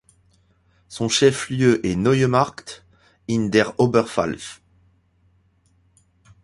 [0.87, 2.83] Son chef lieu est Neumarkt
[3.29, 4.59] in der Oberpfalz.